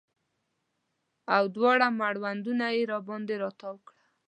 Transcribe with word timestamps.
او 1.35 1.43
دواړه 1.55 1.87
مړوندونه 1.99 2.65
یې 2.77 2.83
باندې 3.07 3.33
راتاو 3.43 3.75
کړه 3.87 4.01